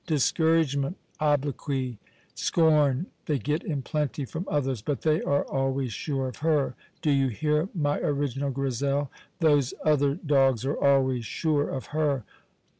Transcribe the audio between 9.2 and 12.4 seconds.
those other dogs are always sure of her.